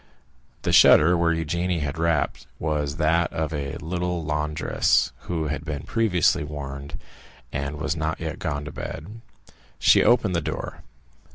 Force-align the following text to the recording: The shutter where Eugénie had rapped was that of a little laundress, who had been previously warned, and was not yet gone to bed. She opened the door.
The 0.63 0.71
shutter 0.73 1.15
where 1.15 1.31
Eugénie 1.31 1.81
had 1.81 1.99
rapped 1.99 2.47
was 2.57 2.95
that 2.95 3.31
of 3.31 3.53
a 3.53 3.77
little 3.77 4.23
laundress, 4.23 5.11
who 5.27 5.45
had 5.49 5.63
been 5.63 5.83
previously 5.83 6.43
warned, 6.43 6.97
and 7.53 7.77
was 7.77 7.95
not 7.95 8.19
yet 8.19 8.39
gone 8.39 8.65
to 8.65 8.71
bed. 8.71 9.21
She 9.77 10.03
opened 10.03 10.35
the 10.35 10.41
door. 10.41 10.81